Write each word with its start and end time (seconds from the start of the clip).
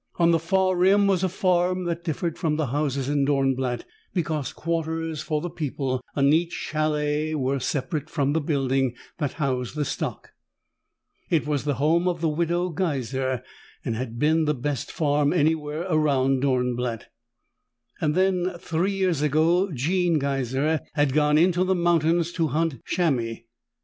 On 0.15 0.31
the 0.31 0.39
far 0.39 0.75
rim 0.75 1.05
was 1.05 1.23
a 1.23 1.29
farm 1.29 1.83
that 1.83 2.03
differed 2.03 2.35
from 2.35 2.55
the 2.55 2.65
houses 2.65 3.07
in 3.07 3.23
Dornblatt 3.23 3.85
because 4.15 4.51
quarters 4.51 5.21
for 5.21 5.41
the 5.41 5.49
people, 5.51 6.01
a 6.15 6.23
neat 6.23 6.51
chalet, 6.51 7.35
were 7.35 7.59
separate 7.59 8.09
from 8.09 8.33
the 8.33 8.41
building 8.41 8.95
that 9.19 9.33
housed 9.33 9.75
the 9.75 9.85
stock. 9.85 10.31
It 11.29 11.45
was 11.45 11.65
the 11.65 11.75
home 11.75 12.07
of 12.07 12.19
the 12.19 12.29
Widow 12.29 12.69
Geiser 12.69 13.43
and 13.85 13.95
had 13.95 14.17
been 14.17 14.45
the 14.45 14.55
best 14.55 14.91
farm 14.91 15.31
anywhere 15.31 15.85
around 15.87 16.39
Dornblatt. 16.41 17.09
Then, 18.01 18.55
three 18.57 18.93
years 18.93 19.21
ago, 19.21 19.71
Jean 19.71 20.17
Geiser 20.17 20.79
had 20.95 21.13
gone 21.13 21.37
into 21.37 21.63
the 21.63 21.75
mountains 21.75 22.31
to 22.31 22.47
hunt 22.47 22.83
chamois. 22.85 23.41